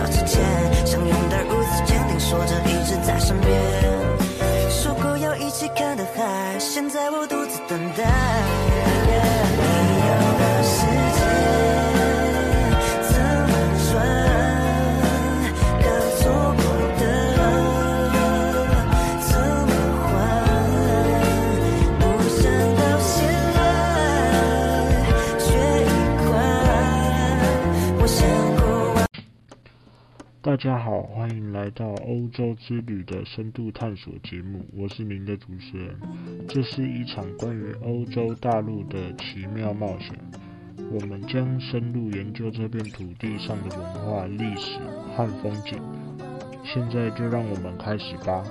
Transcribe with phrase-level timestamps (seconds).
[0.00, 0.59] 少之前，
[30.62, 35.98] 大家好，欢迎来到欧洲之旅的深度探索节目，我是您的主持人。
[36.46, 40.14] 这是一场关于欧洲大陆的奇妙冒险，
[40.92, 44.78] 我们将深入研究这片土地上的文化、历史
[45.16, 45.80] 和风景。
[46.62, 48.44] 现在就让我们开始吧。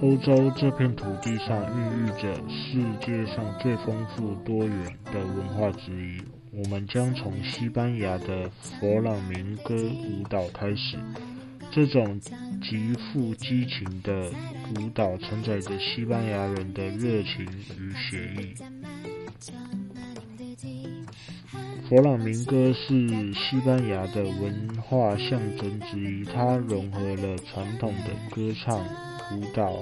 [0.00, 6.22] 欧洲这片土地上孕育着世界上最丰富多元的文化之一。
[6.52, 10.98] 我们将从西班牙的佛朗明哥舞蹈开始，
[11.70, 12.20] 这种
[12.60, 14.30] 极富激情的
[14.76, 17.46] 舞蹈承载着西班牙人的热情
[17.78, 18.54] 与血意。
[21.88, 28.80] 佛朗明哥是西班牙的文化象征之一，它融合了传统的歌唱、
[29.36, 29.72] 舞蹈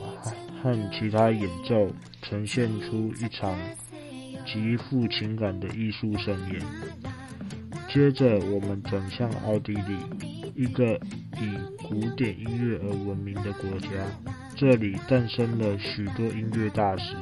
[0.63, 1.91] 和其他演奏，
[2.23, 3.59] 呈现出一场
[4.53, 6.63] 极富情感的艺术盛宴。
[7.89, 9.99] 接着，我们转向奥地利，
[10.55, 10.95] 一个
[11.37, 13.89] 以古典音乐而闻名的国家。
[14.57, 17.15] 这里诞生了许多音乐大师，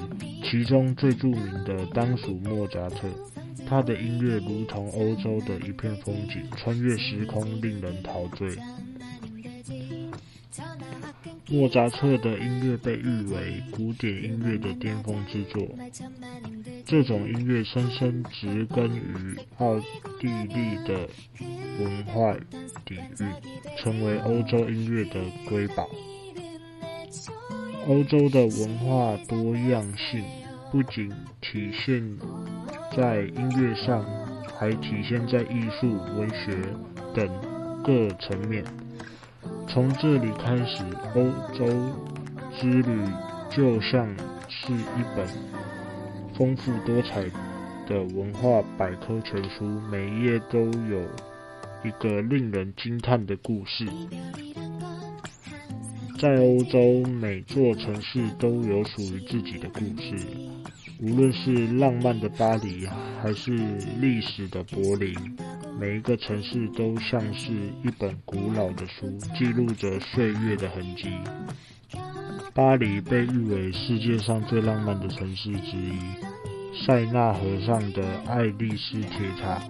[0.43, 3.09] 其中最著名的当属莫扎特。
[3.69, 8.57] 他的音乐如同欧洲的一片风景，穿越时空，令人陶醉。
[11.49, 15.63] 莫扎特的音乐被誉为古典音乐的巅峰之作。
[16.85, 19.79] 这种音乐深深植根于奥
[20.21, 21.09] 地利的
[21.81, 22.35] 文化
[22.85, 23.33] 底蕴，
[23.77, 25.89] 成为欧洲音乐的瑰宝。
[27.87, 30.25] 欧洲的文化多样性
[30.73, 31.09] 不仅
[31.41, 32.19] 体现
[32.97, 34.05] 在音乐上，
[34.59, 36.61] 还体现在艺术、文学
[37.15, 37.29] 等
[37.85, 38.65] 各层面。
[39.69, 40.85] 从这里开始，
[41.15, 41.67] 欧洲
[42.59, 42.99] 之旅
[43.51, 44.09] 就像
[44.49, 45.27] 是一本
[46.35, 47.25] 丰富多彩
[47.87, 51.03] 的文化百科全书，每一页都有
[51.85, 53.87] 一个令人惊叹的故事。
[56.19, 60.17] 在欧洲，每座城市都有属于自己的故事，
[61.03, 62.87] 无论是浪漫的巴黎，
[63.23, 63.53] 还是
[64.01, 65.15] 历史的柏林。
[65.79, 71.19] 每一个城市都像是一本古老的书，记录着岁月的痕迹。
[72.55, 75.99] 巴黎被誉为世界上最浪漫的城市之一。
[76.87, 79.61] 塞纳河上的爱丽丝铁塔，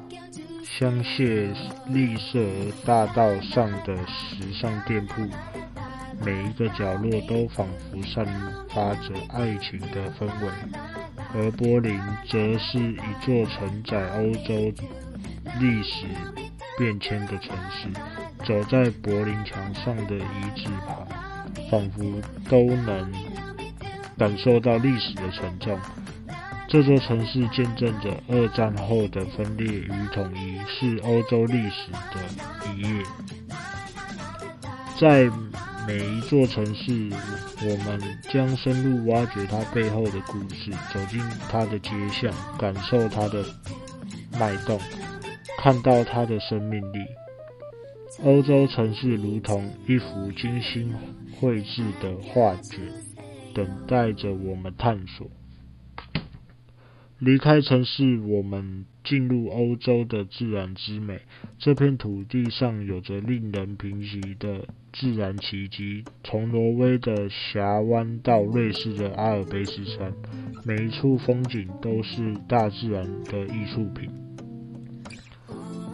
[0.62, 1.52] 香榭
[1.88, 2.38] 丽舍
[2.84, 5.22] 大道上的时尚店铺，
[6.24, 8.24] 每一个角落都仿佛散
[8.68, 10.50] 发着爱情的氛围。
[11.34, 14.72] 而柏林则是一座承载欧洲。
[15.60, 16.06] 历史
[16.78, 17.88] 变迁的城市，
[18.44, 21.06] 走在柏林墙上的遗址旁，
[21.70, 23.12] 仿佛都能
[24.18, 25.78] 感受到历史的沉重。
[26.68, 33.02] 这座城市见证着二战后的分裂与统一，是欧洲历史的一页。
[34.98, 35.30] 在
[35.86, 37.08] 每一座城市，
[37.62, 38.00] 我们
[38.30, 43.44] 将深入挖掘它背后的故事，走进它的街巷，感受它的
[44.38, 44.80] 脉动。
[45.66, 47.04] 看到它的生命力，
[48.22, 50.94] 欧洲城市如同一幅精心
[51.34, 52.80] 绘制的画卷，
[53.52, 55.28] 等待着我们探索。
[57.18, 61.22] 离开城市，我们进入欧洲的自然之美。
[61.58, 70.12] 这片土地上有着令人平息的自然奇迹，从挪威的峡湾到瑞士的阿尔卑斯山，
[70.64, 74.08] 每一处风景都是大自然的艺术品。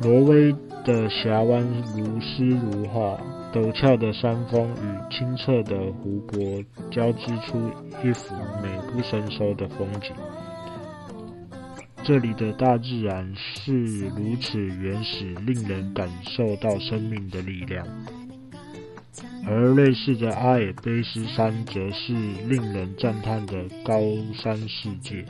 [0.02, 0.52] 挪威
[0.84, 1.64] 的峡湾
[1.96, 3.16] 如诗如画，
[3.52, 6.40] 陡峭的山峰与清澈的湖泊
[6.90, 7.70] 交织出
[8.02, 10.12] 一幅美不胜收的风景。
[12.02, 17.86] 这里的大自然是如此原始，令人感受到生命的力量。
[19.46, 22.12] 而瑞士的阿尔卑斯山则是
[22.48, 24.00] 令人赞叹的高
[24.34, 25.24] 山世界，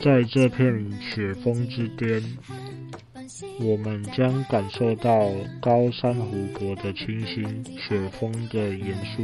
[0.00, 2.22] 在这片雪峰之巅。
[3.60, 5.30] 我们将感受到
[5.60, 9.22] 高山湖泊的清新，雪峰的严肃。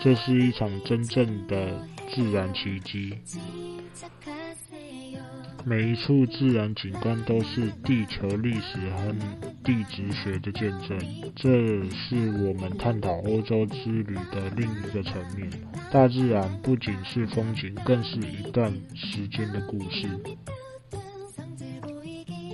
[0.00, 3.14] 这是一场真正的自然奇迹。
[5.64, 9.14] 每一处自然景观都是地球历史和
[9.64, 10.98] 地质学的见证，
[11.34, 11.50] 这
[11.90, 15.50] 是我们探讨欧洲之旅的另一个层面。
[15.90, 20.08] 大自然不仅是风景，更是一段时间的故事。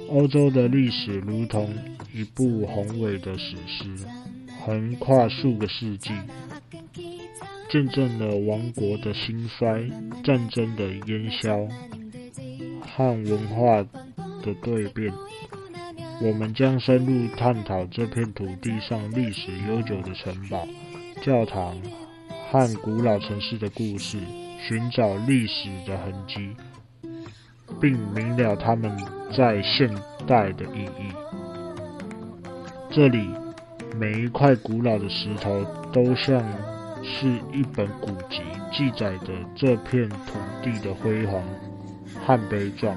[0.08, 1.74] 欧洲的历史如同
[2.12, 4.06] 一部宏伟的史诗，
[4.60, 6.12] 横跨数个世纪，
[7.70, 9.88] 见证了王国的兴衰、
[10.22, 11.66] 战争的烟消。
[12.96, 13.82] 和文化
[14.42, 15.12] 的蜕变，
[16.22, 20.68] 我们将深入探讨这片土地上历史悠久的城堡、
[21.20, 21.76] 教堂
[22.50, 24.18] 和古老城市的故事，
[24.68, 26.54] 寻找历史的痕迹，
[27.80, 28.96] 并明了他们
[29.32, 29.88] 在现
[30.26, 31.12] 代的意义。
[32.90, 33.28] 这里
[33.96, 36.42] 每一块古老的石头都像
[37.02, 38.42] 是一本古籍，
[38.72, 41.42] 记载着这片土地的辉煌。
[42.26, 42.96] 和悲壮，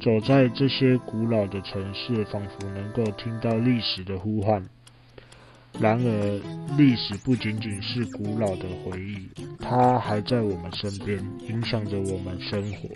[0.00, 4.64] 走在这些古老的城市，仿佛能够听到历史的呼唤。
[5.80, 6.40] 然而，
[6.78, 9.28] 历史不仅仅是古老的回忆，
[9.58, 11.18] 它还在我们身边，
[11.48, 12.88] 影响着我们生活。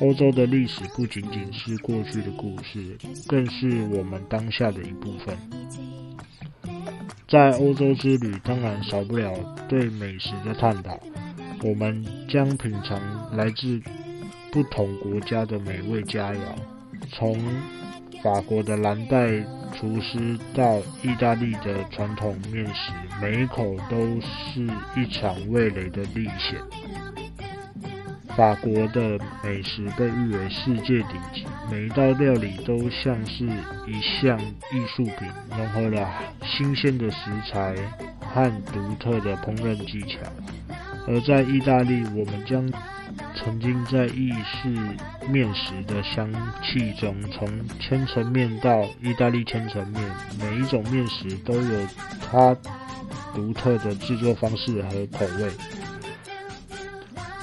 [0.00, 5.36] 欧洲的历史不仅仅是过去的故事，更是我们当下的一部分。
[7.28, 9.32] 在欧洲之旅，当然少不了
[9.68, 10.98] 对美食的探讨。
[11.62, 13.00] 我们将品尝
[13.36, 13.80] 来自。
[14.50, 16.38] 不同国家的美味佳肴，
[17.12, 17.38] 从
[18.22, 19.28] 法国的蓝带
[19.78, 22.90] 厨师到意大利的传统面食，
[23.22, 24.66] 每一口都是
[24.96, 26.58] 一场味蕾的历险。
[28.36, 33.44] 法国的美食被誉为世界顶级，每一道料理都像是
[33.86, 36.08] 一项艺术品，融合了
[36.42, 37.76] 新鲜的食材
[38.20, 40.18] 和独特的烹饪技巧。
[41.06, 42.68] 而在意大利，我们将
[43.34, 44.68] 曾经在意式
[45.28, 46.30] 面食的香
[46.62, 50.02] 气中，从千层面到意大利千层面，
[50.40, 51.86] 每一种面食都有
[52.30, 52.56] 它
[53.34, 55.50] 独特的制作方式和口味。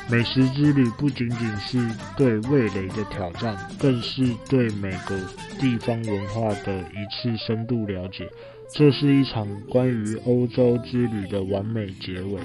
[0.08, 5.20] 美食之旅不仅仅是对味蕾的挑战，更是对每个
[5.60, 8.30] 地方文化的一次深度了解。
[8.72, 12.40] 这是一场关于欧洲之旅的完美结尾。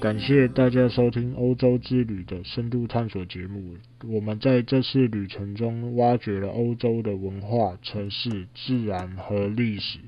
[0.00, 3.76] 感谢大家收听欧洲之旅的深度探索节目。
[4.08, 9.98] 我们在这次旅程中挖掘了欧洲的文化、城市、自然和历史。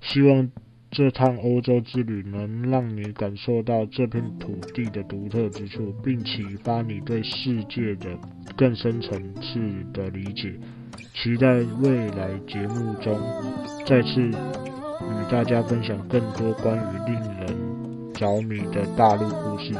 [0.00, 0.48] 希望
[0.88, 8.16] 这趟欧洲之旅能让你感受到这片土地的独特之处，并启发你对世界的
[8.56, 9.58] 更深层次
[9.92, 10.54] 的理解。
[11.12, 13.18] 期待未来节目中
[13.84, 17.73] 再次与大家分享更多关于令人。
[18.18, 19.74] 小米的大陆故事。